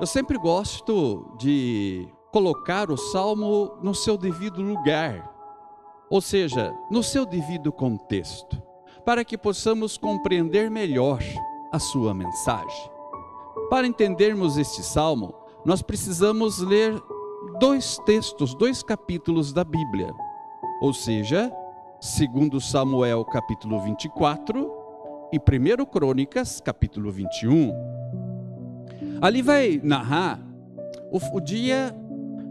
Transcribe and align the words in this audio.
Eu 0.00 0.06
sempre 0.06 0.38
gosto 0.38 1.34
de 1.38 2.08
colocar 2.30 2.90
o 2.90 2.96
salmo 2.96 3.78
no 3.82 3.94
seu 3.94 4.16
devido 4.16 4.62
lugar, 4.62 5.34
ou 6.10 6.20
seja, 6.20 6.74
no 6.90 7.02
seu 7.02 7.26
devido 7.26 7.72
contexto, 7.72 8.62
para 9.04 9.24
que 9.24 9.36
possamos 9.36 9.96
compreender 9.96 10.70
melhor 10.70 11.20
a 11.72 11.78
sua 11.78 12.14
mensagem. 12.14 12.90
Para 13.70 13.86
entendermos 13.86 14.56
este 14.56 14.82
salmo, 14.82 15.34
nós 15.64 15.82
precisamos 15.82 16.58
ler 16.60 16.98
dois 17.58 17.98
textos, 18.06 18.54
dois 18.54 18.82
capítulos 18.82 19.52
da 19.52 19.64
Bíblia. 19.64 20.14
Ou 20.80 20.94
seja, 20.94 21.52
segundo 22.00 22.60
Samuel 22.60 23.24
capítulo 23.24 23.80
24 23.80 24.70
e 25.32 25.38
1 25.38 25.84
Crônicas 25.86 26.60
capítulo 26.60 27.10
21. 27.10 27.72
Ali 29.20 29.42
vai 29.42 29.80
narrar 29.82 30.40
o, 31.10 31.18
o 31.36 31.40
dia 31.40 31.94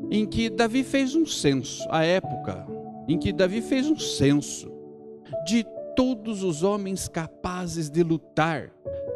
em 0.09 0.25
que 0.25 0.49
Davi 0.49 0.83
fez 0.83 1.15
um 1.15 1.25
censo, 1.25 1.85
a 1.89 2.03
época 2.03 2.65
em 3.07 3.17
que 3.17 3.31
Davi 3.31 3.61
fez 3.61 3.89
um 3.89 3.97
censo 3.97 4.69
de 5.45 5.65
todos 5.95 6.43
os 6.43 6.61
homens 6.61 7.07
capazes 7.07 7.89
de 7.89 8.03
lutar, 8.03 8.71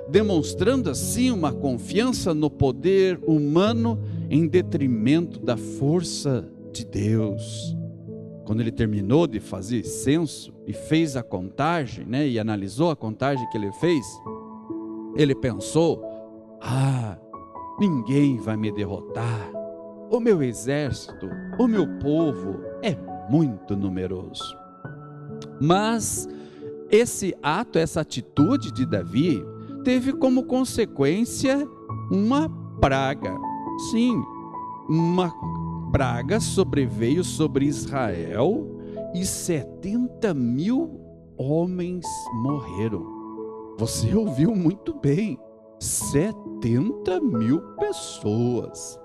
demonstrando 0.10 0.90
assim 0.90 1.30
uma 1.30 1.52
confiança 1.52 2.34
no 2.34 2.50
poder 2.50 3.20
humano 3.28 4.00
em 4.30 4.48
detrimento 4.48 5.40
da 5.40 5.58
força 5.58 6.48
de 6.72 6.86
Deus. 6.86 7.78
Quando 8.46 8.62
ele 8.62 8.72
terminou 8.72 9.28
de 9.28 9.40
fazer 9.40 9.84
censo 9.84 10.54
e 10.66 10.74
fez 10.74 11.16
a 11.16 11.24
contagem, 11.24 12.06
né, 12.06 12.28
e 12.28 12.40
analisou 12.40 12.90
a 12.90 12.96
contagem 12.96 13.48
que 13.50 13.58
ele 13.58 13.72
fez, 13.74 14.06
ele 15.16 15.36
pensou: 15.36 16.04
"Ah, 16.60 17.18
ninguém 17.80 18.38
vai 18.38 18.58
me 18.58 18.72
derrotar. 18.72 19.52
O 20.10 20.20
meu 20.20 20.44
exército, 20.44 21.30
o 21.58 21.68
meu 21.68 21.88
povo 22.00 22.60
é 22.82 22.96
muito 23.30 23.76
numeroso." 23.76 24.56
Mas 25.60 26.28
esse 26.90 27.36
ato, 27.42 27.80
essa 27.80 28.02
atitude 28.02 28.72
de 28.72 28.86
Davi 28.86 29.44
teve 29.84 30.14
como 30.14 30.44
consequência 30.44 31.68
uma 32.12 32.50
praga. 32.80 33.34
Sim, 33.90 34.22
uma 34.90 35.34
praga 35.92 36.40
sobreveio 36.40 37.24
sobre 37.24 37.66
Israel 37.66 38.68
e 39.14 39.26
70 39.26 40.34
mil 40.34 41.00
homens 41.38 42.06
morreram. 42.44 43.06
Você 43.78 44.14
ouviu 44.16 44.56
muito 44.56 44.94
bem: 44.94 45.40
70 45.82 47.20
mil 47.22 47.60
pessoas. 47.78 49.00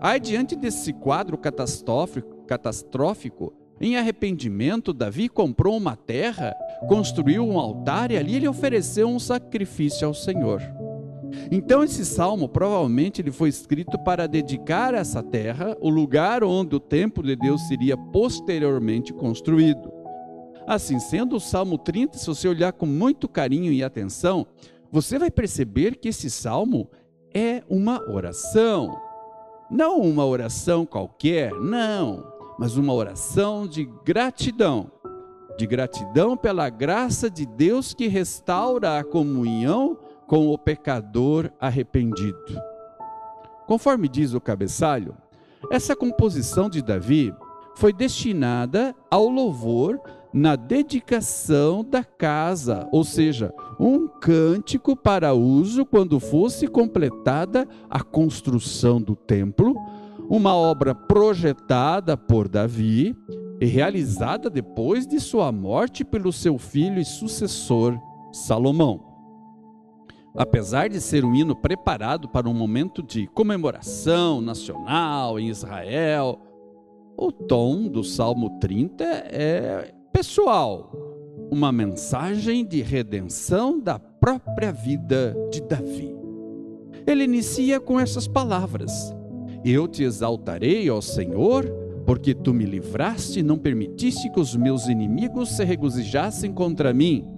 Aí, 0.00 0.18
diante 0.18 0.56
desse 0.56 0.92
quadro 0.92 1.38
catastrófico, 1.38 2.44
catastrófico, 2.44 3.54
em 3.80 3.96
arrependimento, 3.96 4.92
Davi 4.92 5.28
comprou 5.28 5.76
uma 5.76 5.96
terra, 5.96 6.54
construiu 6.88 7.46
um 7.46 7.58
altar 7.58 8.10
e 8.10 8.16
ali 8.16 8.34
ele 8.34 8.48
ofereceu 8.48 9.08
um 9.08 9.18
sacrifício 9.18 10.06
ao 10.06 10.12
Senhor. 10.12 10.60
Então 11.50 11.82
esse 11.82 12.04
salmo 12.04 12.48
provavelmente 12.48 13.22
ele 13.22 13.30
foi 13.30 13.48
escrito 13.48 13.98
para 13.98 14.26
dedicar 14.26 14.94
essa 14.94 15.22
terra, 15.22 15.76
o 15.80 15.88
lugar 15.88 16.44
onde 16.44 16.76
o 16.76 16.80
templo 16.80 17.22
de 17.22 17.34
Deus 17.34 17.62
seria 17.68 17.96
posteriormente 17.96 19.12
construído. 19.12 19.90
Assim 20.66 21.00
sendo, 21.00 21.36
o 21.36 21.40
Salmo 21.40 21.76
30, 21.76 22.18
se 22.18 22.26
você 22.26 22.46
olhar 22.46 22.72
com 22.72 22.86
muito 22.86 23.28
carinho 23.28 23.72
e 23.72 23.82
atenção, 23.82 24.46
você 24.92 25.18
vai 25.18 25.30
perceber 25.30 25.96
que 25.96 26.08
esse 26.08 26.28
salmo 26.28 26.90
é 27.32 27.62
uma 27.66 28.06
oração. 28.10 29.00
Não 29.70 30.02
uma 30.02 30.26
oração 30.26 30.84
qualquer, 30.84 31.50
não, 31.54 32.30
mas 32.58 32.76
uma 32.76 32.92
oração 32.92 33.66
de 33.66 33.86
gratidão. 34.04 34.90
De 35.56 35.66
gratidão 35.66 36.36
pela 36.36 36.68
graça 36.68 37.30
de 37.30 37.46
Deus 37.46 37.94
que 37.94 38.06
restaura 38.06 38.98
a 38.98 39.04
comunhão 39.04 39.96
com 40.26 40.48
o 40.48 40.58
pecador 40.58 41.50
arrependido. 41.58 42.60
Conforme 43.66 44.08
diz 44.08 44.34
o 44.34 44.40
cabeçalho, 44.40 45.16
essa 45.70 45.96
composição 45.96 46.68
de 46.68 46.82
Davi 46.82 47.34
foi 47.74 47.94
destinada 47.94 48.94
ao 49.10 49.26
louvor 49.26 49.98
na 50.32 50.56
dedicação 50.56 51.84
da 51.84 52.02
casa, 52.02 52.88
ou 52.90 53.04
seja, 53.04 53.52
um 53.82 54.06
cântico 54.06 54.94
para 54.94 55.34
uso 55.34 55.84
quando 55.84 56.20
fosse 56.20 56.68
completada 56.68 57.66
a 57.90 58.00
construção 58.00 59.02
do 59.02 59.16
templo, 59.16 59.74
uma 60.30 60.54
obra 60.54 60.94
projetada 60.94 62.16
por 62.16 62.46
Davi 62.48 63.12
e 63.60 63.66
realizada 63.66 64.48
depois 64.48 65.04
de 65.04 65.18
sua 65.18 65.50
morte 65.50 66.04
pelo 66.04 66.32
seu 66.32 66.58
filho 66.58 67.00
e 67.00 67.04
sucessor 67.04 67.98
Salomão. 68.30 69.02
Apesar 70.36 70.88
de 70.88 71.00
ser 71.00 71.24
um 71.24 71.34
hino 71.34 71.56
preparado 71.56 72.28
para 72.28 72.48
um 72.48 72.54
momento 72.54 73.02
de 73.02 73.26
comemoração 73.26 74.40
nacional 74.40 75.40
em 75.40 75.48
Israel, 75.48 76.40
o 77.16 77.32
tom 77.32 77.88
do 77.88 78.04
Salmo 78.04 78.60
30 78.60 79.04
é 79.04 79.92
pessoal, 80.12 81.11
uma 81.52 81.70
mensagem 81.70 82.64
de 82.64 82.80
redenção 82.80 83.78
da 83.78 83.98
própria 83.98 84.72
vida 84.72 85.36
de 85.50 85.60
Davi. 85.60 86.16
Ele 87.06 87.24
inicia 87.24 87.78
com 87.78 88.00
essas 88.00 88.26
palavras: 88.26 89.14
Eu 89.62 89.86
te 89.86 90.02
exaltarei, 90.02 90.88
ó 90.88 91.02
Senhor, 91.02 91.70
porque 92.06 92.34
tu 92.34 92.54
me 92.54 92.64
livraste 92.64 93.40
e 93.40 93.42
não 93.42 93.58
permitiste 93.58 94.30
que 94.30 94.40
os 94.40 94.56
meus 94.56 94.88
inimigos 94.88 95.50
se 95.50 95.62
regozijassem 95.62 96.54
contra 96.54 96.94
mim. 96.94 97.28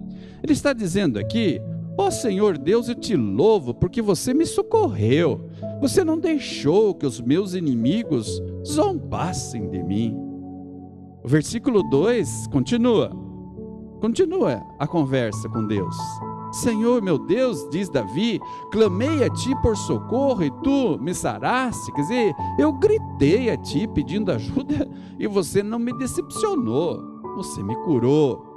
Ele 0.41 0.53
está 0.53 0.71
dizendo 0.71 1.19
aqui 1.19 1.59
Ó 1.97 2.07
oh, 2.07 2.11
Senhor 2.11 2.57
Deus, 2.57 2.89
eu 2.89 2.95
te 2.95 3.15
louvo 3.15 3.73
porque 3.73 4.01
você 4.01 4.33
me 4.33 4.45
socorreu. 4.45 5.49
Você 5.81 6.03
não 6.03 6.17
deixou 6.17 6.93
que 6.93 7.05
os 7.05 7.21
meus 7.21 7.53
inimigos 7.53 8.41
zombassem 8.65 9.69
de 9.69 9.81
mim. 9.81 10.13
O 11.23 11.27
versículo 11.27 11.83
2 11.89 12.47
continua. 12.47 13.24
Continua 13.99 14.63
a 14.77 14.87
conversa 14.87 15.49
com 15.49 15.65
Deus. 15.65 15.95
Senhor 16.51 17.01
meu 17.01 17.17
Deus, 17.17 17.67
diz 17.69 17.89
Davi, 17.89 18.39
clamei 18.71 19.23
a 19.23 19.29
ti 19.29 19.53
por 19.61 19.75
socorro 19.75 20.43
e 20.43 20.51
tu 20.63 20.97
me 20.99 21.13
saraste. 21.13 21.91
Quer 21.91 22.01
dizer, 22.01 22.35
eu 22.57 22.71
gritei 22.71 23.49
a 23.49 23.57
ti 23.57 23.87
pedindo 23.87 24.31
ajuda 24.31 24.89
e 25.19 25.27
você 25.27 25.61
não 25.61 25.77
me 25.79 25.91
decepcionou. 25.97 27.21
Você 27.35 27.61
me 27.61 27.75
curou. 27.83 28.53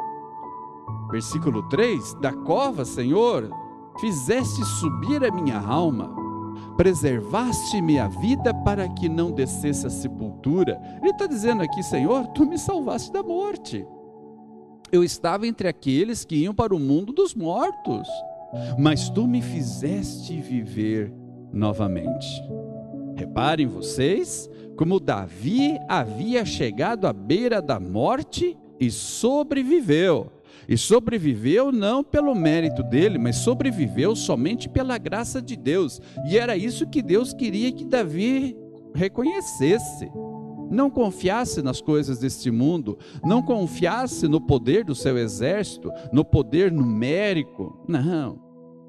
Versículo 1.10 1.68
3: 1.68 2.14
Da 2.20 2.32
cova, 2.32 2.84
Senhor, 2.84 3.50
fizeste 3.98 4.64
subir 4.64 5.24
a 5.24 5.32
minha 5.32 5.58
alma, 5.58 6.14
preservaste-me 6.76 7.98
a 7.98 8.06
vida 8.06 8.54
para 8.62 8.88
que 8.88 9.08
não 9.08 9.32
descesse 9.32 9.86
a 9.86 9.90
sepultura. 9.90 10.80
Ele 11.00 11.10
está 11.10 11.26
dizendo 11.26 11.62
aqui, 11.62 11.82
Senhor, 11.82 12.28
tu 12.28 12.46
me 12.46 12.56
salvaste 12.56 13.12
da 13.12 13.24
morte. 13.24 13.84
Eu 14.90 15.04
estava 15.04 15.46
entre 15.46 15.68
aqueles 15.68 16.24
que 16.24 16.36
iam 16.36 16.54
para 16.54 16.74
o 16.74 16.78
mundo 16.78 17.12
dos 17.12 17.34
mortos, 17.34 18.08
mas 18.78 19.10
tu 19.10 19.26
me 19.26 19.42
fizeste 19.42 20.40
viver 20.40 21.12
novamente. 21.52 22.26
Reparem 23.16 23.66
vocês 23.66 24.48
como 24.76 25.00
Davi 25.00 25.78
havia 25.88 26.44
chegado 26.44 27.06
à 27.06 27.12
beira 27.12 27.60
da 27.60 27.80
morte 27.80 28.56
e 28.78 28.90
sobreviveu. 28.90 30.32
E 30.68 30.76
sobreviveu 30.76 31.72
não 31.72 32.04
pelo 32.04 32.34
mérito 32.34 32.82
dele, 32.82 33.18
mas 33.18 33.36
sobreviveu 33.36 34.14
somente 34.14 34.68
pela 34.68 34.98
graça 34.98 35.40
de 35.42 35.56
Deus. 35.56 36.00
E 36.30 36.38
era 36.38 36.56
isso 36.56 36.86
que 36.86 37.02
Deus 37.02 37.32
queria 37.32 37.72
que 37.72 37.84
Davi 37.84 38.56
reconhecesse. 38.94 40.10
Não 40.70 40.90
confiasse 40.90 41.62
nas 41.62 41.80
coisas 41.80 42.18
deste 42.18 42.50
mundo, 42.50 42.98
não 43.24 43.42
confiasse 43.42 44.28
no 44.28 44.40
poder 44.40 44.84
do 44.84 44.94
seu 44.94 45.16
exército, 45.16 45.90
no 46.12 46.24
poder 46.24 46.70
numérico, 46.70 47.84
não, 47.88 48.38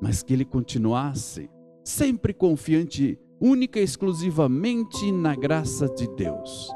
mas 0.02 0.22
que 0.24 0.34
ele 0.34 0.46
continuasse 0.46 1.50
sempre 1.84 2.34
confiante 2.34 3.18
única 3.42 3.80
e 3.80 3.84
exclusivamente 3.84 5.12
na 5.12 5.36
graça 5.36 5.88
de 5.88 6.08
Deus. 6.16 6.70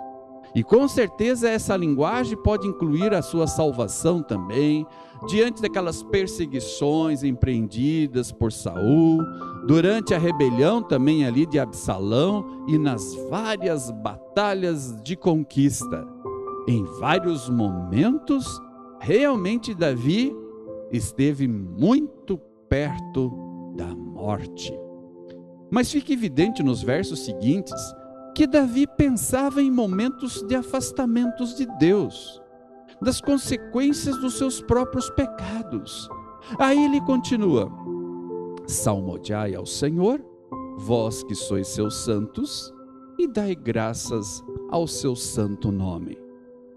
E 0.55 0.63
com 0.63 0.87
certeza 0.87 1.49
essa 1.49 1.75
linguagem 1.75 2.37
pode 2.37 2.67
incluir 2.67 3.13
a 3.13 3.21
sua 3.23 3.47
salvação 3.47 4.21
também, 4.21 4.85
diante 5.27 5.61
daquelas 5.61 6.03
perseguições 6.03 7.23
empreendidas 7.23 8.31
por 8.31 8.51
Saul, 8.51 9.19
durante 9.65 10.13
a 10.13 10.19
rebelião 10.19 10.81
também 10.81 11.25
ali 11.25 11.45
de 11.45 11.57
Absalão 11.57 12.65
e 12.67 12.77
nas 12.77 13.15
várias 13.29 13.89
batalhas 13.89 14.95
de 15.01 15.15
conquista. 15.15 16.07
Em 16.67 16.83
vários 16.99 17.49
momentos, 17.49 18.45
realmente 18.99 19.73
Davi 19.73 20.35
esteve 20.91 21.47
muito 21.47 22.37
perto 22.69 23.31
da 23.75 23.87
morte. 23.95 24.71
Mas 25.71 25.91
fica 25.91 26.13
evidente 26.13 26.61
nos 26.61 26.83
versos 26.83 27.25
seguintes 27.25 27.73
que 28.33 28.47
Davi 28.47 28.87
pensava 28.87 29.61
em 29.61 29.69
momentos 29.69 30.41
de 30.41 30.55
afastamentos 30.55 31.55
de 31.55 31.65
Deus, 31.77 32.41
das 33.01 33.21
consequências 33.21 34.17
dos 34.17 34.37
seus 34.37 34.61
próprios 34.61 35.09
pecados. 35.11 36.09
Aí 36.57 36.83
ele 36.83 37.01
continua: 37.01 37.71
Salmodiai 38.67 39.55
ao 39.55 39.65
Senhor, 39.65 40.23
vós 40.77 41.23
que 41.23 41.35
sois 41.35 41.67
seus 41.67 41.95
santos, 42.03 42.73
e 43.17 43.27
dai 43.27 43.55
graças 43.55 44.43
ao 44.69 44.87
seu 44.87 45.15
santo 45.15 45.71
nome. 45.71 46.17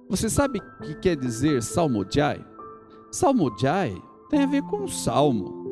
Você 0.09 0.29
sabe 0.29 0.61
o 0.61 0.83
que 0.83 0.95
quer 0.97 1.17
dizer 1.17 1.63
salmodiai? 1.63 2.45
Salmodiai 3.11 4.01
tem 4.29 4.43
a 4.43 4.47
ver 4.47 4.63
com 4.63 4.87
salmo. 4.87 5.65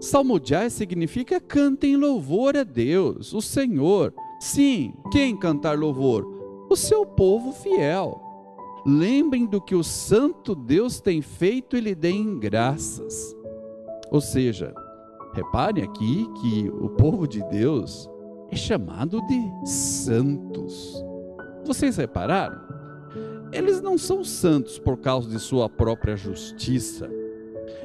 Salmodiai 0.00 0.68
significa 0.68 1.40
cantem 1.40 1.96
louvor 1.96 2.56
a 2.56 2.64
Deus, 2.64 3.32
o 3.32 3.40
Senhor. 3.40 4.12
Sim, 4.42 4.92
quem 5.12 5.36
cantar 5.36 5.78
louvor? 5.78 6.26
O 6.68 6.74
seu 6.74 7.06
povo 7.06 7.52
fiel. 7.52 8.20
Lembrem 8.84 9.46
do 9.46 9.60
que 9.60 9.72
o 9.72 9.84
Santo 9.84 10.56
Deus 10.56 11.00
tem 11.00 11.22
feito 11.22 11.76
e 11.76 11.80
lhe 11.80 11.94
deem 11.94 12.40
graças. 12.40 13.36
Ou 14.10 14.20
seja, 14.20 14.74
reparem 15.32 15.84
aqui 15.84 16.28
que 16.40 16.68
o 16.70 16.88
povo 16.88 17.28
de 17.28 17.40
Deus 17.50 18.10
é 18.50 18.56
chamado 18.56 19.24
de 19.28 19.68
santos. 19.70 21.00
Vocês 21.64 21.96
repararam? 21.96 22.60
Eles 23.52 23.80
não 23.80 23.96
são 23.96 24.24
santos 24.24 24.76
por 24.76 24.96
causa 24.96 25.30
de 25.30 25.38
sua 25.38 25.68
própria 25.68 26.16
justiça. 26.16 27.08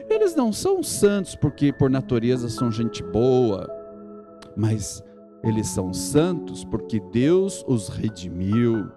Eles 0.10 0.34
não 0.34 0.52
são 0.52 0.82
santos 0.82 1.36
porque 1.36 1.72
por 1.72 1.88
natureza 1.88 2.50
são 2.50 2.72
gente 2.72 3.04
boa, 3.04 3.70
mas 4.56 5.04
eles 5.44 5.68
são 5.68 5.94
santos 5.94 6.64
porque 6.64 7.00
Deus 7.00 7.64
os 7.68 7.90
redimiu, 7.90 8.90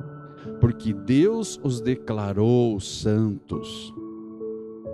porque 0.61 0.93
Deus 0.93 1.61
os 1.63 1.81
declarou 1.81 2.79
santos. 2.81 3.93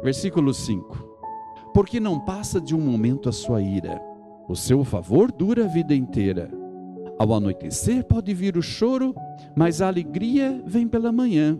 Versículo 0.02 0.52
5: 0.52 1.70
Porque 1.72 1.98
não 2.00 2.20
passa 2.20 2.60
de 2.60 2.74
um 2.74 2.80
momento 2.80 3.28
a 3.28 3.32
sua 3.32 3.60
ira, 3.60 4.00
o 4.48 4.54
seu 4.54 4.84
favor 4.84 5.32
dura 5.32 5.64
a 5.64 5.68
vida 5.68 5.94
inteira. 5.94 6.50
Ao 7.18 7.32
anoitecer 7.32 8.04
pode 8.04 8.34
vir 8.34 8.56
o 8.56 8.62
choro, 8.62 9.14
mas 9.56 9.80
a 9.80 9.88
alegria 9.88 10.62
vem 10.66 10.86
pela 10.86 11.10
manhã. 11.10 11.58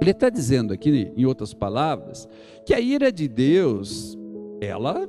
Ele 0.00 0.10
está 0.10 0.28
dizendo 0.28 0.72
aqui, 0.72 1.12
em 1.16 1.24
outras 1.24 1.52
palavras, 1.52 2.28
que 2.64 2.72
a 2.72 2.80
ira 2.80 3.10
de 3.10 3.26
Deus, 3.26 4.16
ela 4.60 5.08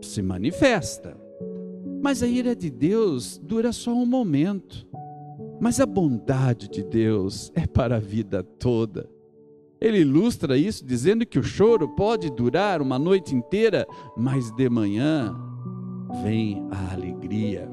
se 0.00 0.22
manifesta. 0.22 1.19
Mas 2.02 2.22
a 2.22 2.26
ira 2.26 2.56
de 2.56 2.70
Deus 2.70 3.38
dura 3.38 3.72
só 3.72 3.92
um 3.92 4.06
momento. 4.06 4.86
Mas 5.60 5.80
a 5.80 5.86
bondade 5.86 6.68
de 6.68 6.82
Deus 6.82 7.52
é 7.54 7.66
para 7.66 7.96
a 7.96 8.00
vida 8.00 8.42
toda. 8.42 9.08
Ele 9.80 10.00
ilustra 10.00 10.56
isso 10.56 10.84
dizendo 10.84 11.26
que 11.26 11.38
o 11.38 11.42
choro 11.42 11.88
pode 11.88 12.30
durar 12.30 12.82
uma 12.82 12.98
noite 12.98 13.34
inteira, 13.34 13.86
mas 14.16 14.50
de 14.50 14.68
manhã 14.68 15.34
vem 16.22 16.66
a 16.70 16.92
alegria. 16.92 17.68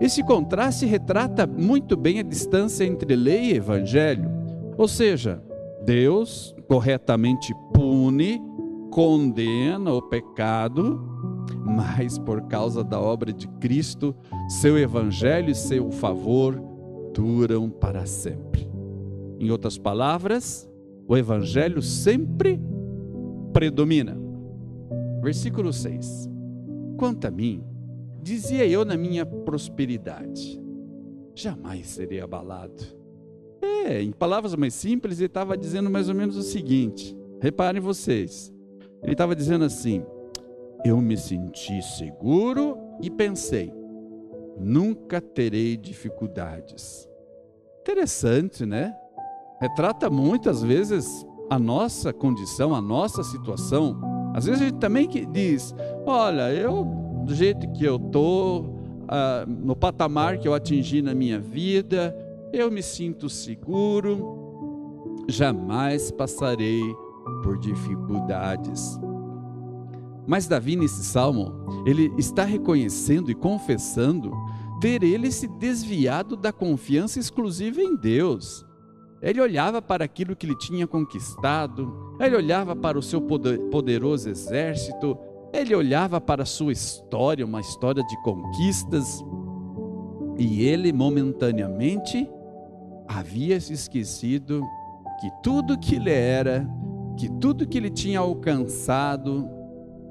Esse 0.00 0.22
contraste 0.22 0.86
retrata 0.86 1.46
muito 1.46 1.96
bem 1.96 2.20
a 2.20 2.22
distância 2.22 2.84
entre 2.84 3.14
lei 3.16 3.52
e 3.52 3.56
evangelho. 3.56 4.28
Ou 4.76 4.86
seja, 4.86 5.42
Deus 5.84 6.54
corretamente 6.68 7.54
pune, 7.72 8.40
condena 8.90 9.92
o 9.92 10.02
pecado, 10.02 11.15
mas 11.64 12.18
por 12.18 12.42
causa 12.42 12.82
da 12.82 13.00
obra 13.00 13.32
de 13.32 13.48
Cristo, 13.60 14.14
seu 14.48 14.78
evangelho 14.78 15.50
e 15.50 15.54
seu 15.54 15.90
favor 15.90 16.60
duram 17.14 17.70
para 17.70 18.06
sempre. 18.06 18.70
Em 19.38 19.50
outras 19.50 19.76
palavras, 19.78 20.68
o 21.06 21.16
evangelho 21.16 21.82
sempre 21.82 22.60
predomina. 23.52 24.16
Versículo 25.22 25.72
6. 25.72 26.28
Quanto 26.96 27.26
a 27.26 27.30
mim, 27.30 27.62
Dizia 28.26 28.66
eu 28.66 28.84
na 28.84 28.96
minha 28.96 29.24
prosperidade: 29.24 30.60
jamais 31.32 31.86
serei 31.86 32.20
abalado. 32.20 32.82
É, 33.62 34.02
em 34.02 34.10
palavras 34.10 34.56
mais 34.56 34.74
simples, 34.74 35.20
ele 35.20 35.26
estava 35.26 35.56
dizendo 35.56 35.88
mais 35.88 36.08
ou 36.08 36.14
menos 36.16 36.36
o 36.36 36.42
seguinte: 36.42 37.16
reparem 37.40 37.80
vocês. 37.80 38.52
Ele 39.00 39.12
estava 39.12 39.36
dizendo 39.36 39.64
assim: 39.64 40.04
eu 40.86 41.00
me 41.00 41.16
senti 41.16 41.82
seguro 41.82 42.78
e 43.02 43.10
pensei, 43.10 43.72
nunca 44.58 45.20
terei 45.20 45.76
dificuldades. 45.76 47.08
Interessante, 47.80 48.64
né? 48.64 48.94
Retrata 49.60 50.08
muitas 50.10 50.62
vezes 50.62 51.26
a 51.50 51.58
nossa 51.58 52.12
condição, 52.12 52.74
a 52.74 52.80
nossa 52.80 53.22
situação. 53.22 53.98
Às 54.34 54.46
vezes 54.46 54.60
a 54.60 54.64
gente 54.66 54.78
também 54.78 55.08
diz: 55.08 55.74
olha, 56.04 56.52
eu 56.52 56.84
do 57.24 57.34
jeito 57.34 57.68
que 57.72 57.84
eu 57.84 57.96
estou, 57.96 58.60
uh, 58.60 59.48
no 59.48 59.74
patamar 59.74 60.38
que 60.38 60.46
eu 60.46 60.54
atingi 60.54 61.02
na 61.02 61.14
minha 61.14 61.40
vida, 61.40 62.16
eu 62.52 62.70
me 62.70 62.82
sinto 62.82 63.28
seguro, 63.28 65.24
jamais 65.28 66.10
passarei 66.10 66.82
por 67.42 67.58
dificuldades. 67.58 69.00
Mas 70.26 70.46
Davi, 70.46 70.76
nesse 70.76 71.04
salmo, 71.04 71.52
ele 71.86 72.12
está 72.18 72.44
reconhecendo 72.44 73.30
e 73.30 73.34
confessando 73.34 74.32
ter 74.80 75.02
ele 75.02 75.30
se 75.30 75.46
desviado 75.46 76.36
da 76.36 76.52
confiança 76.52 77.18
exclusiva 77.18 77.80
em 77.80 77.96
Deus. 77.96 78.64
Ele 79.22 79.40
olhava 79.40 79.80
para 79.80 80.04
aquilo 80.04 80.36
que 80.36 80.46
ele 80.46 80.56
tinha 80.56 80.86
conquistado, 80.86 82.14
ele 82.20 82.36
olhava 82.36 82.76
para 82.76 82.98
o 82.98 83.02
seu 83.02 83.20
poderoso 83.20 84.28
exército, 84.28 85.16
ele 85.52 85.74
olhava 85.74 86.20
para 86.20 86.42
a 86.42 86.46
sua 86.46 86.72
história, 86.72 87.44
uma 87.44 87.60
história 87.60 88.02
de 88.04 88.22
conquistas, 88.22 89.24
e 90.38 90.62
ele 90.62 90.92
momentaneamente 90.92 92.28
havia 93.08 93.58
se 93.58 93.72
esquecido 93.72 94.62
que 95.20 95.30
tudo 95.42 95.78
que 95.78 95.94
ele 95.96 96.10
era, 96.10 96.68
que 97.16 97.30
tudo 97.40 97.66
que 97.66 97.78
ele 97.78 97.88
tinha 97.88 98.20
alcançado, 98.20 99.48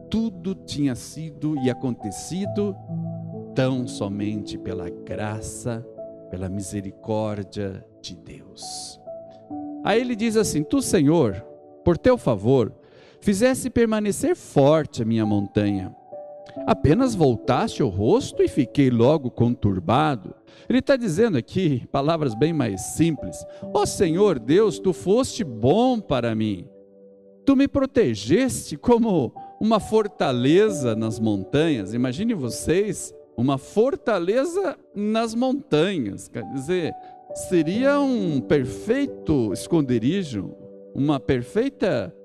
tudo 0.10 0.56
tinha 0.56 0.96
sido 0.96 1.58
e 1.62 1.70
acontecido 1.70 2.76
tão 3.54 3.88
somente 3.88 4.58
pela 4.58 4.90
graça, 4.90 5.86
pela 6.30 6.50
misericórdia 6.50 7.86
de 8.02 8.16
Deus. 8.16 9.00
Aí 9.84 10.02
ele 10.02 10.16
diz 10.16 10.36
assim: 10.36 10.64
Tu, 10.64 10.82
Senhor, 10.82 11.34
por 11.84 11.98
teu 11.98 12.18
favor, 12.18 12.74
fizesse 13.22 13.70
permanecer 13.70 14.36
forte 14.36 15.02
a 15.04 15.06
minha 15.06 15.26
montanha. 15.26 15.96
Apenas 16.66 17.14
voltaste 17.14 17.84
o 17.84 17.90
rosto 17.90 18.42
e 18.42 18.48
fiquei 18.48 18.90
logo 18.90 19.30
conturbado. 19.30 20.34
Ele 20.70 20.80
está 20.80 20.96
dizendo 20.96 21.38
aqui 21.38 21.86
palavras 21.92 22.34
bem 22.34 22.54
mais 22.54 22.82
simples: 22.82 23.38
Ó 23.74 23.82
oh 23.82 23.86
Senhor 23.86 24.40
Deus, 24.40 24.80
tu 24.80 24.94
foste 24.94 25.44
bom 25.44 26.00
para 26.00 26.34
mim. 26.34 26.68
Tu 27.46 27.56
me 27.56 27.68
protegeste 27.68 28.76
como 28.76 29.34
uma 29.66 29.80
fortaleza 29.80 30.96
nas 30.96 31.20
montanhas. 31.20 31.92
Imagine 31.92 32.36
vocês, 32.36 33.12
uma 33.36 33.58
fortaleza 33.58 34.78
nas 34.94 35.34
montanhas. 35.34 36.28
Quer 36.28 36.44
dizer, 36.54 36.94
seria 37.50 38.00
um 38.00 38.40
perfeito 38.40 39.52
esconderijo, 39.52 40.54
uma 40.94 41.20
perfeita 41.20 42.16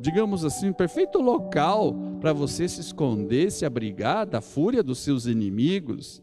digamos 0.00 0.44
assim, 0.44 0.72
perfeito 0.72 1.20
local 1.20 1.94
para 2.20 2.32
você 2.32 2.66
se 2.66 2.80
esconder, 2.80 3.52
se 3.52 3.64
abrigar 3.64 4.26
da 4.26 4.40
fúria 4.40 4.82
dos 4.82 4.98
seus 4.98 5.26
inimigos. 5.26 6.20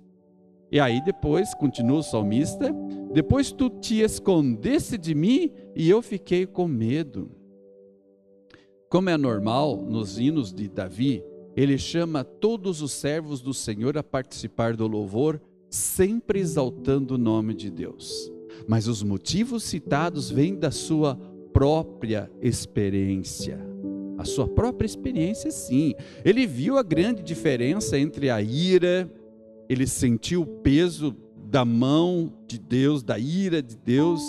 E 0.70 0.78
aí 0.78 1.02
depois, 1.06 1.54
continua 1.54 2.00
o 2.00 2.04
salmista, 2.04 2.76
depois 3.14 3.50
tu 3.50 3.70
te 3.70 4.02
escondesse 4.02 4.98
de 4.98 5.16
mim 5.16 5.54
e 5.74 5.90
eu 5.90 6.02
fiquei 6.02 6.46
com 6.46 6.68
medo. 6.68 7.32
Como 8.92 9.10
é 9.10 9.16
normal 9.16 9.78
nos 9.78 10.20
hinos 10.20 10.54
de 10.54 10.68
Davi, 10.68 11.24
ele 11.56 11.78
chama 11.78 12.26
todos 12.26 12.82
os 12.82 12.92
servos 12.92 13.40
do 13.40 13.54
Senhor 13.54 13.98
a 13.98 14.04
participar 14.04 14.76
do 14.76 14.86
louvor, 14.86 15.42
sempre 15.70 16.42
exaltando 16.42 17.16
o 17.16 17.18
nome 17.18 17.54
de 17.54 17.72
Deus. 17.72 18.30
Mas 18.68 18.90
os 18.90 19.02
motivos 19.02 19.64
citados 19.64 20.30
vêm 20.30 20.56
da 20.56 20.72
sua 20.72 21.16
própria 21.54 22.30
experiência. 22.42 23.66
A 24.18 24.26
sua 24.26 24.46
própria 24.46 24.88
experiência, 24.88 25.52
sim. 25.52 25.94
Ele 26.26 26.46
viu 26.46 26.78
a 26.78 26.84
grande 26.84 27.24
diferença 27.24 27.98
entre 27.98 28.30
a 28.30 28.42
ira, 28.42 29.10
ele 29.70 29.88
sentiu 29.88 30.42
o 30.42 30.46
peso 30.46 31.16
da 31.50 31.64
mão 31.64 32.30
de 32.46 32.60
Deus, 32.60 33.04
da 33.04 33.18
ira 33.18 33.64
de 33.64 33.78
Deus, 33.78 34.22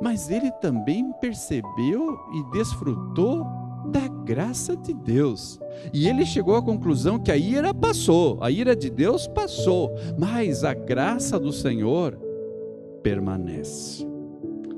mas 0.00 0.30
ele 0.30 0.50
também 0.50 1.12
percebeu 1.20 2.18
e 2.32 2.56
desfrutou 2.56 3.61
da 3.92 4.08
graça 4.08 4.74
de 4.74 4.94
Deus. 4.94 5.60
E 5.92 6.08
ele 6.08 6.24
chegou 6.24 6.56
à 6.56 6.62
conclusão 6.62 7.18
que 7.18 7.30
a 7.30 7.36
ira 7.36 7.74
passou, 7.74 8.38
a 8.40 8.50
ira 8.50 8.74
de 8.74 8.88
Deus 8.88 9.26
passou, 9.28 9.94
mas 10.18 10.64
a 10.64 10.72
graça 10.72 11.38
do 11.38 11.52
Senhor 11.52 12.18
permanece. 13.02 14.06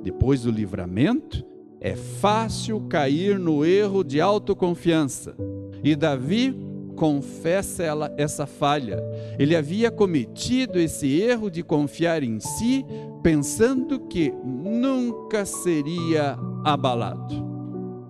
Depois 0.02 0.42
do 0.42 0.50
livramento, 0.50 1.44
é 1.80 1.94
fácil 1.94 2.80
cair 2.88 3.38
no 3.38 3.64
erro 3.64 4.02
de 4.02 4.20
autoconfiança. 4.20 5.36
E 5.82 5.94
Davi 5.94 6.54
confessa 6.96 7.82
ela, 7.82 8.14
essa 8.16 8.46
falha. 8.46 9.02
Ele 9.38 9.54
havia 9.54 9.90
cometido 9.90 10.78
esse 10.78 11.20
erro 11.20 11.50
de 11.50 11.62
confiar 11.62 12.22
em 12.22 12.40
si, 12.40 12.84
pensando 13.22 14.00
que 14.00 14.32
nunca 14.44 15.44
seria 15.44 16.38
abalado. 16.64 17.43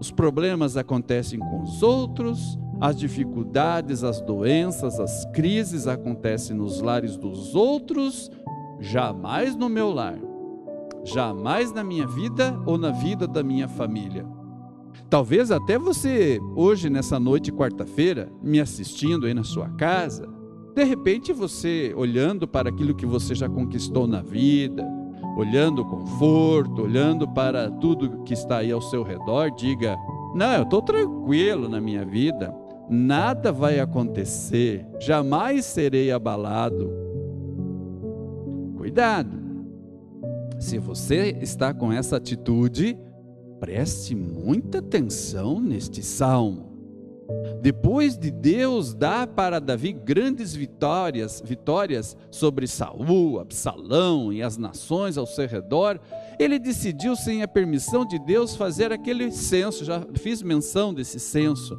Os 0.04 0.10
problemas 0.10 0.76
acontecem 0.76 1.38
com 1.38 1.62
os 1.62 1.82
outros, 1.82 2.58
as 2.78 2.94
dificuldades, 2.94 4.04
as 4.04 4.20
doenças, 4.20 5.00
as 5.00 5.24
crises 5.32 5.86
acontecem 5.86 6.54
nos 6.54 6.82
lares 6.82 7.16
dos 7.16 7.54
outros, 7.54 8.30
jamais 8.78 9.56
no 9.56 9.66
meu 9.66 9.90
lar, 9.90 10.18
jamais 11.04 11.72
na 11.72 11.82
minha 11.82 12.06
vida 12.06 12.54
ou 12.66 12.76
na 12.76 12.90
vida 12.90 13.26
da 13.26 13.42
minha 13.42 13.66
família. 13.66 14.26
Talvez 15.08 15.50
até 15.50 15.78
você, 15.78 16.38
hoje, 16.54 16.90
nessa 16.90 17.18
noite, 17.18 17.50
quarta-feira, 17.50 18.30
me 18.42 18.60
assistindo 18.60 19.24
aí 19.24 19.32
na 19.32 19.42
sua 19.42 19.70
casa, 19.70 20.28
de 20.74 20.84
repente 20.84 21.32
você, 21.32 21.94
olhando 21.96 22.46
para 22.46 22.68
aquilo 22.68 22.94
que 22.94 23.06
você 23.06 23.34
já 23.34 23.48
conquistou 23.48 24.06
na 24.06 24.20
vida, 24.20 24.86
olhando 25.36 25.82
o 25.82 25.84
conforto, 25.84 26.82
olhando 26.82 27.26
para 27.28 27.70
tudo 27.70 28.22
que 28.24 28.34
está 28.34 28.58
aí 28.58 28.70
ao 28.70 28.80
seu 28.80 29.02
redor, 29.02 29.50
diga: 29.50 29.96
Não, 30.34 30.52
eu 30.54 30.62
estou 30.62 30.82
tranquilo 30.82 31.68
na 31.68 31.80
minha 31.80 32.04
vida, 32.04 32.54
nada 32.88 33.52
vai 33.52 33.80
acontecer, 33.80 34.86
jamais 35.00 35.64
serei 35.64 36.10
abalado. 36.12 36.90
Cuidado, 38.76 39.36
se 40.58 40.78
você 40.78 41.36
está 41.40 41.72
com 41.72 41.92
essa 41.92 42.16
atitude, 42.16 42.98
preste 43.58 44.14
muita 44.14 44.78
atenção 44.78 45.60
neste 45.60 46.02
salmo. 46.02 46.73
Depois 47.60 48.18
de 48.18 48.30
Deus 48.30 48.92
dar 48.92 49.26
para 49.26 49.58
Davi 49.58 49.92
grandes 49.92 50.54
vitórias, 50.54 51.42
vitórias 51.44 52.16
sobre 52.30 52.66
Saul, 52.66 53.40
Absalão 53.40 54.32
e 54.32 54.42
as 54.42 54.58
nações 54.58 55.16
ao 55.16 55.26
seu 55.26 55.48
redor, 55.48 55.98
ele 56.38 56.58
decidiu, 56.58 57.16
sem 57.16 57.42
a 57.42 57.48
permissão 57.48 58.04
de 58.04 58.18
Deus, 58.18 58.54
fazer 58.54 58.92
aquele 58.92 59.30
censo. 59.30 59.84
Já 59.84 60.06
fiz 60.16 60.42
menção 60.42 60.92
desse 60.92 61.18
censo. 61.18 61.78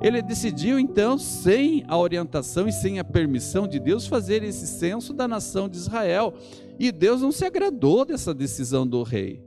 Ele 0.00 0.22
decidiu 0.22 0.78
então, 0.78 1.18
sem 1.18 1.84
a 1.86 1.98
orientação 1.98 2.66
e 2.66 2.72
sem 2.72 2.98
a 2.98 3.04
permissão 3.04 3.66
de 3.66 3.78
Deus, 3.78 4.06
fazer 4.06 4.42
esse 4.42 4.66
censo 4.66 5.12
da 5.12 5.28
nação 5.28 5.68
de 5.68 5.76
Israel. 5.76 6.34
E 6.78 6.90
Deus 6.90 7.20
não 7.20 7.32
se 7.32 7.44
agradou 7.44 8.04
dessa 8.04 8.32
decisão 8.32 8.86
do 8.86 9.02
rei 9.02 9.45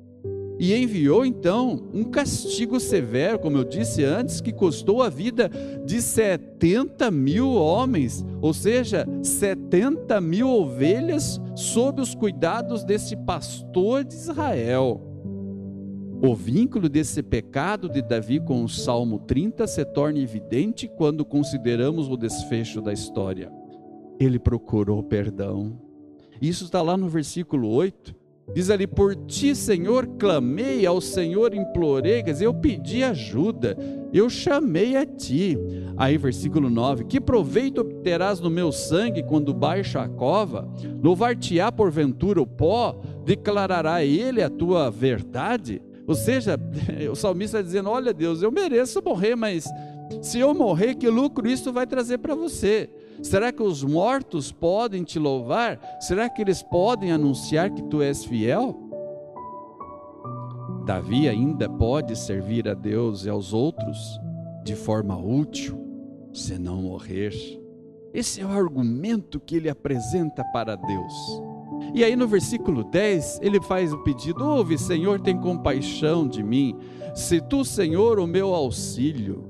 e 0.60 0.76
enviou 0.76 1.26
então 1.26 1.82
um 1.94 2.04
castigo 2.04 2.82
severo, 2.82 3.40
como 3.40 3.58
eu 3.58 3.64
disse 3.64 4.04
antes, 4.04 4.42
que 4.42 4.52
custou 4.52 5.02
a 5.02 5.08
vida 5.08 5.50
de 5.86 6.02
70 6.02 7.10
mil 7.10 7.50
homens, 7.52 8.26
ou 8.42 8.54
seja, 8.54 9.08
70 9.24 10.20
mil 10.20 10.50
ovelhas 10.50 11.40
sob 11.56 12.02
os 12.02 12.14
cuidados 12.14 12.84
desse 12.84 13.16
pastor 13.16 14.04
de 14.04 14.16
Israel. 14.16 15.02
O 16.22 16.36
vínculo 16.36 16.90
desse 16.90 17.24
pecado 17.24 17.88
de 17.88 18.02
Davi 18.02 18.42
com 18.42 18.62
o 18.62 18.68
Salmo 18.68 19.20
30 19.20 19.66
se 19.66 19.86
torna 19.86 20.20
evidente 20.20 20.90
quando 20.90 21.24
consideramos 21.24 22.10
o 22.10 22.18
desfecho 22.18 22.82
da 22.82 22.92
história. 22.92 23.50
Ele 24.20 24.38
procurou 24.38 25.02
perdão. 25.02 25.80
Isso 26.42 26.66
está 26.66 26.82
lá 26.82 26.98
no 26.98 27.08
versículo 27.08 27.70
8 27.70 28.14
Diz 28.54 28.70
ali: 28.70 28.88
Por 28.88 29.16
ti, 29.16 29.56
Senhor, 29.56 30.08
clamei, 30.18 30.86
ao 30.86 31.00
Senhor 31.00 31.54
implorei, 31.54 32.24
quer 32.24 32.34
dizer, 32.34 32.46
eu 32.46 32.54
pedi 32.54 33.04
ajuda, 33.04 33.78
eu 34.12 34.30
chamei 34.30 34.96
a 34.96 35.06
ti. 35.06 35.58
Aí, 35.96 36.18
versículo 36.18 36.70
9: 36.70 37.06
Que 37.06 37.22
proveito 37.22 37.82
obterás 37.82 38.40
no 38.40 38.50
meu 38.50 38.72
sangue 38.72 39.24
quando 39.24 39.54
baixa 39.54 40.02
a 40.02 40.10
cova? 40.10 40.68
Louvar-te-á 41.02 41.72
porventura 41.72 42.42
o 42.42 42.48
pó? 42.48 43.00
Declarará 43.24 44.04
ele 44.04 44.42
a 44.42 44.50
tua 44.50 44.90
verdade? 44.90 45.82
Ou 46.08 46.16
seja, 46.16 46.60
o 47.12 47.16
salmista 47.16 47.58
está 47.58 47.62
dizendo: 47.66 47.90
Olha, 47.90 48.14
Deus, 48.14 48.42
eu 48.42 48.52
mereço 48.52 49.02
morrer, 49.04 49.36
mas 49.36 49.66
se 50.22 50.40
eu 50.40 50.54
morrer, 50.56 50.96
que 50.96 51.08
lucro 51.08 51.48
isso 51.48 51.72
vai 51.72 51.86
trazer 51.86 52.18
para 52.18 52.34
você? 52.34 52.90
Será 53.22 53.52
que 53.52 53.62
os 53.62 53.84
mortos 53.84 54.52
podem 54.52 55.04
te 55.04 55.20
louvar? 55.20 55.80
Será 56.00 56.30
que 56.30 56.42
eles 56.42 56.64
podem 56.64 57.12
anunciar 57.12 57.72
que 57.72 57.84
tu 57.84 58.02
és 58.02 58.24
fiel? 58.24 58.76
Davi 60.86 61.28
ainda 61.30 61.70
pode 61.70 62.16
servir 62.16 62.68
a 62.68 62.74
Deus 62.74 63.26
e 63.26 63.30
aos 63.30 63.54
outros 63.54 64.20
de 64.64 64.76
forma 64.76 65.18
útil, 65.18 65.78
se 66.34 66.58
não 66.58 66.82
morrer. 66.82 67.34
Esse 68.14 68.42
é 68.42 68.46
o 68.46 68.50
argumento 68.50 69.40
que 69.40 69.56
ele 69.56 69.70
apresenta 69.70 70.44
para 70.52 70.76
Deus. 70.76 71.14
E 71.94 72.04
aí 72.04 72.16
no 72.16 72.28
versículo 72.28 72.84
10, 72.84 73.40
ele 73.42 73.62
faz 73.62 73.94
o 73.94 74.04
pedido: 74.04 74.44
Ouve, 74.44 74.78
Senhor, 74.78 75.20
tem 75.20 75.40
compaixão 75.40 76.28
de 76.28 76.42
mim. 76.42 76.76
Se 77.14 77.42
tu, 77.42 77.64
Senhor, 77.64 78.20
o 78.20 78.28
meu 78.28 78.54
auxílio. 78.54 79.48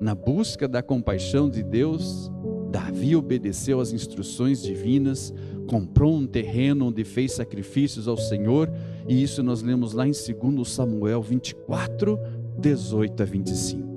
Na 0.00 0.14
busca 0.14 0.68
da 0.68 0.80
compaixão 0.80 1.50
de 1.50 1.62
Deus, 1.62 2.30
Davi 2.70 3.16
obedeceu 3.16 3.80
às 3.80 3.92
instruções 3.92 4.62
divinas, 4.62 5.32
comprou 5.66 6.14
um 6.14 6.26
terreno 6.26 6.86
onde 6.88 7.04
fez 7.04 7.32
sacrifícios 7.32 8.06
ao 8.06 8.16
Senhor, 8.16 8.70
e 9.08 9.22
isso 9.22 9.42
nós 9.42 9.62
lemos 9.62 9.92
lá 9.92 10.06
em 10.06 10.12
2 10.12 10.68
Samuel 10.68 11.22
24, 11.22 12.18
18 12.58 13.22
a 13.22 13.26
25. 13.26 13.88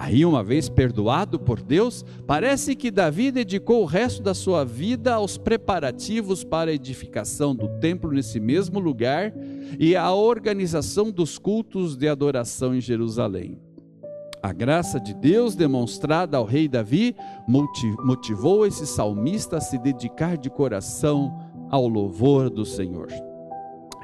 Aí, 0.00 0.24
uma 0.24 0.44
vez 0.44 0.68
perdoado 0.68 1.40
por 1.40 1.60
Deus, 1.60 2.04
parece 2.24 2.76
que 2.76 2.88
Davi 2.88 3.32
dedicou 3.32 3.82
o 3.82 3.84
resto 3.84 4.22
da 4.22 4.32
sua 4.32 4.64
vida 4.64 5.14
aos 5.14 5.36
preparativos 5.36 6.44
para 6.44 6.70
a 6.70 6.74
edificação 6.74 7.52
do 7.52 7.66
templo 7.80 8.12
nesse 8.12 8.38
mesmo 8.38 8.78
lugar 8.78 9.34
e 9.76 9.96
à 9.96 10.12
organização 10.12 11.10
dos 11.10 11.36
cultos 11.36 11.96
de 11.96 12.06
adoração 12.06 12.76
em 12.76 12.80
Jerusalém. 12.80 13.58
A 14.42 14.52
graça 14.52 15.00
de 15.00 15.12
Deus 15.14 15.56
demonstrada 15.56 16.36
ao 16.36 16.44
rei 16.44 16.68
Davi 16.68 17.16
motivou 17.46 18.66
esse 18.66 18.86
salmista 18.86 19.56
a 19.56 19.60
se 19.60 19.78
dedicar 19.78 20.36
de 20.36 20.48
coração 20.48 21.36
ao 21.70 21.88
louvor 21.88 22.48
do 22.48 22.64
Senhor. 22.64 23.08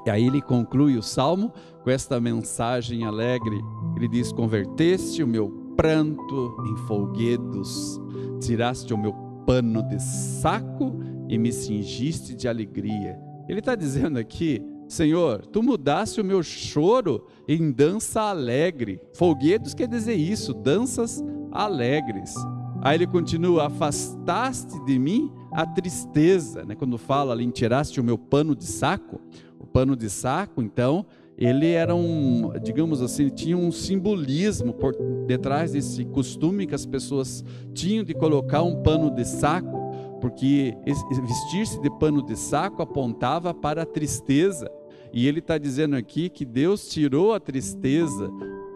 E 0.05 0.11
aí 0.11 0.27
ele 0.27 0.43
conclui 0.43 0.97
o 0.97 1.03
salmo 1.03 1.53
com 1.83 1.91
esta 1.91 2.21
mensagem 2.21 3.05
alegre. 3.05 3.59
Ele 3.97 4.09
diz: 4.09 4.33
Converteste 4.33 5.23
o 5.23 5.27
meu 5.27 5.49
pranto 5.77 6.57
em 6.69 6.77
folguedos, 6.87 8.01
tiraste 8.41 8.93
o 8.93 8.99
meu 8.99 9.13
pano 9.47 9.83
de 9.83 10.03
saco 10.03 10.99
e 11.29 11.39
me 11.39 11.53
cingiste 11.53 12.35
de 12.35 12.49
alegria. 12.49 13.19
Ele 13.49 13.61
está 13.61 13.75
dizendo 13.75 14.19
aqui 14.19 14.63
Senhor, 14.89 15.47
tu 15.47 15.63
mudaste 15.63 16.21
o 16.21 16.25
meu 16.25 16.43
choro 16.43 17.27
em 17.49 17.71
dança 17.71 18.21
alegre. 18.23 19.01
Folguedos 19.15 19.75
quer 19.75 19.89
dizer 19.89 20.15
isso, 20.15 20.53
danças 20.53 21.23
alegres. 21.51 22.35
Aí 22.83 22.97
ele 22.97 23.07
continua: 23.07 23.67
afastaste 23.67 24.85
de 24.85 24.99
mim 24.99 25.33
a 25.51 25.65
tristeza, 25.67 26.65
né? 26.65 26.75
Quando 26.75 26.99
fala 26.99 27.33
ali, 27.33 27.51
tiraste 27.51 28.01
o 28.01 28.05
meu 28.05 28.19
pano 28.19 28.55
de 28.55 28.65
saco, 28.65 29.21
o 29.59 29.67
pano 29.67 29.97
de 29.97 30.11
saco, 30.11 30.61
então, 30.61 31.07
ele 31.37 31.71
era 31.71 31.95
um, 31.95 32.53
digamos 32.63 33.01
assim, 33.01 33.29
tinha 33.29 33.57
um 33.57 33.73
simbolismo 33.73 34.73
por 34.73 34.95
detrás 35.27 35.73
desse 35.73 36.05
costume 36.05 36.67
que 36.67 36.75
as 36.75 36.87
pessoas 36.87 37.45
tinham 37.73 38.05
de 38.05 38.15
colocar 38.15 38.63
um 38.63 38.83
pano 38.83 39.11
de 39.11 39.25
saco 39.25 39.84
porque 40.25 40.75
vestir-se 41.21 41.79
de 41.83 41.91
pano 41.91 42.23
de 42.23 42.35
saco 42.35 42.81
apontava 42.81 43.53
para 43.53 43.83
a 43.83 43.87
tristeza. 43.87 44.71
E 45.13 45.29
ele 45.29 45.41
está 45.41 45.59
dizendo 45.59 45.95
aqui 45.97 46.31
que 46.31 46.47
Deus 46.47 46.89
tirou 46.89 47.35
a 47.35 47.39
tristeza 47.39 48.31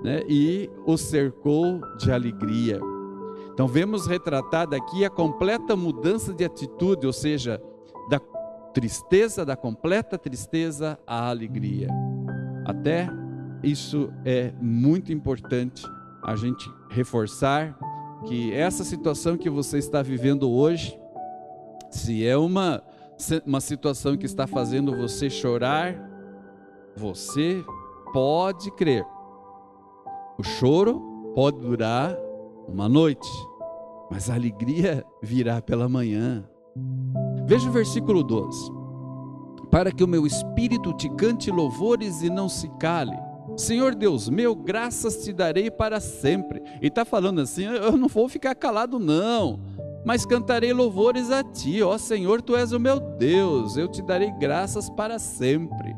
né, 0.05 0.23
e 0.29 0.69
o 0.85 0.99
cercou 0.99 1.81
de 1.97 2.13
alegria. 2.13 2.79
Então 3.55 3.67
vemos 3.67 4.07
retratada 4.07 4.77
aqui 4.77 5.07
a 5.07 5.09
completa 5.09 5.75
mudança 5.75 6.35
de 6.35 6.45
atitude, 6.45 7.07
ou 7.07 7.15
seja, 7.15 7.59
da 8.11 8.21
tristeza, 8.75 9.43
da 9.43 9.57
completa 9.57 10.19
tristeza 10.19 10.99
à 11.07 11.31
alegria. 11.31 11.89
Até 12.67 13.09
isso 13.63 14.13
é 14.23 14.53
muito 14.61 15.15
importante 15.15 15.83
a 16.23 16.37
gente 16.37 16.71
reforçar 16.91 17.75
que 18.27 18.53
essa 18.53 18.85
situação 18.85 19.39
que 19.39 19.49
você 19.49 19.79
está 19.79 20.03
vivendo 20.03 20.51
hoje, 20.51 20.99
se 21.91 22.27
é 22.27 22.37
uma, 22.37 22.83
uma 23.47 23.61
situação 23.61 24.17
que 24.17 24.27
está 24.27 24.47
fazendo 24.47 24.97
você 24.97 25.31
chorar, 25.31 25.95
você 26.97 27.63
pode 28.13 28.71
crer. 28.73 29.05
O 30.39 30.43
choro 30.43 31.33
pode 31.35 31.59
durar 31.59 32.17
uma 32.67 32.89
noite, 32.89 33.29
mas 34.11 34.29
a 34.29 34.35
alegria 34.35 35.05
virá 35.23 35.61
pela 35.63 35.89
manhã. 35.89 36.45
Veja 37.47 37.69
o 37.69 37.73
versículo 37.73 38.23
12. 38.23 38.71
Para 39.71 39.93
que 39.93 40.05
o 40.05 40.09
meu 40.09 40.27
espírito 40.27 40.93
te 40.93 41.09
cante 41.11 41.51
louvores 41.51 42.23
e 42.23 42.31
não 42.31 42.49
se 42.49 42.69
cale. 42.79 43.17
Senhor 43.57 43.95
Deus 43.95 44.29
meu, 44.29 44.55
graças 44.55 45.25
te 45.25 45.33
darei 45.33 45.71
para 45.71 46.01
sempre. 46.01 46.63
E 46.81 46.87
está 46.87 47.05
falando 47.05 47.41
assim: 47.41 47.65
eu 47.65 47.97
não 47.97 48.09
vou 48.09 48.29
ficar 48.29 48.55
calado, 48.55 48.99
não, 48.99 49.61
mas 50.09 50.25
cantarei 50.25 50.73
louvores 50.73 51.31
a 51.31 51.45
ti, 51.45 51.83
ó 51.83 51.99
Senhor, 51.99 52.41
tu 52.41 52.57
és 52.57 52.73
o 52.73 52.81
meu 52.81 52.99
Deus, 52.99 53.77
eu 53.77 53.87
te 53.87 54.01
darei 54.01 54.31
graças 54.31 54.89
para 54.89 55.19
sempre. 55.19 55.95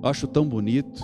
Eu 0.00 0.08
acho 0.08 0.28
tão 0.28 0.46
bonito 0.46 1.02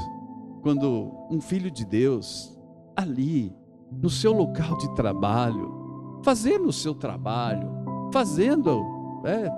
quando 0.63 1.27
um 1.29 1.41
filho 1.41 1.69
de 1.69 1.85
Deus, 1.85 2.57
ali, 2.95 3.53
no 3.91 4.09
seu 4.09 4.33
local 4.33 4.79
de 4.79 4.95
trabalho, 4.95 6.21
fazendo 6.23 6.69
o 6.69 6.73
seu 6.73 6.95
trabalho, 6.95 7.69
fazendo, 8.13 8.81
é, 9.25 9.51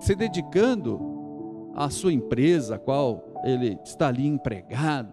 se 0.00 0.16
dedicando 0.16 1.70
à 1.76 1.88
sua 1.90 2.12
empresa, 2.12 2.74
a 2.74 2.78
qual 2.78 3.22
ele 3.44 3.78
está 3.84 4.08
ali 4.08 4.26
empregado, 4.26 5.12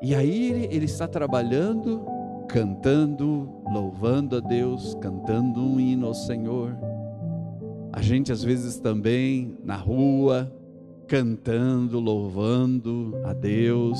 e 0.00 0.14
aí 0.14 0.52
ele, 0.52 0.74
ele 0.74 0.86
está 0.86 1.06
trabalhando, 1.06 2.02
cantando, 2.48 3.48
louvando 3.70 4.36
a 4.36 4.40
Deus, 4.40 4.94
cantando 5.00 5.60
um 5.60 5.80
hino 5.80 6.06
ao 6.06 6.14
Senhor. 6.14 6.76
A 7.92 8.00
gente 8.00 8.32
às 8.32 8.42
vezes 8.42 8.78
também 8.78 9.56
na 9.62 9.76
rua, 9.76 10.52
cantando, 11.06 12.00
louvando 12.00 13.14
a 13.24 13.32
Deus. 13.32 13.98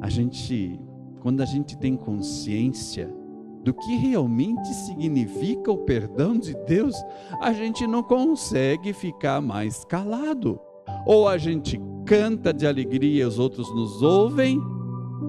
A 0.00 0.08
gente, 0.08 0.80
quando 1.20 1.40
a 1.42 1.44
gente 1.44 1.76
tem 1.76 1.96
consciência 1.96 3.12
do 3.62 3.72
que 3.72 3.96
realmente 3.96 4.68
significa 4.74 5.72
o 5.72 5.78
perdão 5.78 6.38
de 6.38 6.54
Deus, 6.66 6.94
a 7.40 7.52
gente 7.52 7.86
não 7.86 8.02
consegue 8.02 8.92
ficar 8.92 9.40
mais 9.40 9.84
calado. 9.84 10.60
Ou 11.06 11.28
a 11.28 11.38
gente 11.38 11.80
canta 12.04 12.52
de 12.52 12.66
alegria 12.66 13.24
e 13.24 13.26
os 13.26 13.38
outros 13.38 13.74
nos 13.74 14.02
ouvem, 14.02 14.60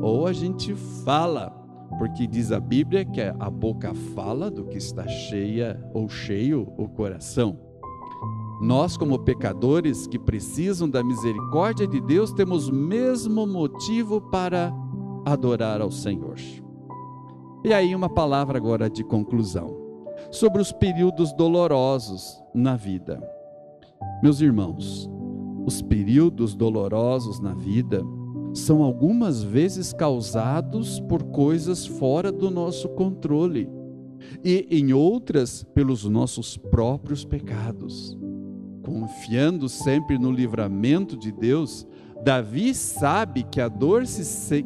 ou 0.02 0.28
a 0.28 0.34
gente 0.34 0.76
fala, 1.06 1.65
porque 1.98 2.28
diz 2.28 2.52
a 2.52 2.60
Bíblia 2.60 3.06
que 3.06 3.22
a 3.22 3.50
boca 3.50 3.94
fala 3.94 4.52
do 4.52 4.66
que 4.66 4.78
está 4.78 5.08
cheia 5.08 5.82
ou 5.94 6.10
cheio 6.10 6.74
o 6.78 6.88
coração. 6.88 7.60
Nós, 8.62 8.96
como 8.96 9.20
pecadores 9.20 10.08
que 10.08 10.18
precisam 10.18 10.90
da 10.90 11.04
misericórdia 11.04 11.86
de 11.86 12.00
Deus, 12.00 12.32
temos 12.32 12.70
mesmo 12.70 13.46
motivo 13.46 14.22
para 14.22 14.74
adorar 15.26 15.82
ao 15.82 15.92
Senhor. 15.92 16.36
E 17.64 17.74
aí, 17.74 17.94
uma 17.96 18.10
palavra 18.10 18.58
agora 18.58 18.90
de 18.90 19.04
conclusão 19.04 19.76
sobre 20.32 20.62
os 20.62 20.72
períodos 20.72 21.34
dolorosos 21.34 22.42
na 22.54 22.76
vida. 22.76 23.22
Meus 24.24 24.40
irmãos, 24.40 25.10
os 25.66 25.82
períodos 25.82 26.56
dolorosos 26.56 27.40
na 27.40 27.54
vida 27.54 28.04
são 28.56 28.82
algumas 28.82 29.44
vezes 29.44 29.92
causados 29.92 31.00
por 31.02 31.24
coisas 31.24 31.86
fora 31.86 32.32
do 32.32 32.50
nosso 32.50 32.88
controle 32.90 33.70
e 34.44 34.66
em 34.72 34.94
outras 34.94 35.64
pelos 35.74 36.06
nossos 36.06 36.56
próprios 36.56 37.26
pecados. 37.26 38.18
Confiando 38.82 39.68
sempre 39.68 40.18
no 40.18 40.32
livramento 40.32 41.18
de 41.18 41.34
Deus, 41.34 41.86
Davi 42.24 42.74
sabe 42.74 43.44
que 43.44 43.60
a 43.60 43.68
dor 43.68 44.04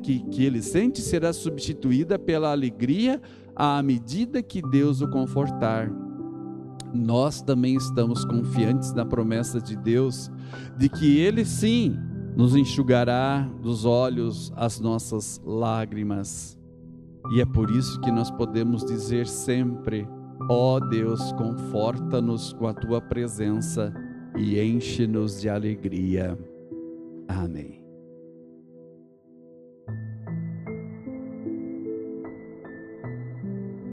que, 0.03 0.43
ele 0.43 0.61
sente 0.61 1.01
será 1.01 1.33
substituída 1.33 2.19
pela 2.19 2.51
alegria 2.51 3.19
à 3.55 3.81
medida 3.81 4.43
que 4.43 4.61
Deus 4.61 5.01
o 5.01 5.09
confortar. 5.09 5.91
Nós 6.93 7.41
também 7.41 7.75
estamos 7.75 8.23
confiantes 8.23 8.93
na 8.93 9.05
promessa 9.05 9.59
de 9.59 9.75
Deus 9.75 10.29
de 10.77 10.89
que 10.89 11.19
Ele 11.19 11.45
sim 11.45 11.95
nos 12.35 12.55
enxugará 12.55 13.41
dos 13.61 13.85
olhos 13.85 14.51
as 14.55 14.79
nossas 14.79 15.41
lágrimas. 15.45 16.57
E 17.31 17.41
é 17.41 17.45
por 17.45 17.69
isso 17.69 17.99
que 18.01 18.11
nós 18.11 18.31
podemos 18.31 18.83
dizer 18.85 19.27
sempre: 19.27 20.07
ó 20.49 20.77
oh 20.77 20.79
Deus, 20.79 21.31
conforta-nos 21.33 22.53
com 22.53 22.67
a 22.67 22.73
tua 22.73 23.01
presença 23.01 23.93
e 24.37 24.59
enche-nos 24.59 25.41
de 25.41 25.49
alegria. 25.49 26.37
Amém. 27.27 27.78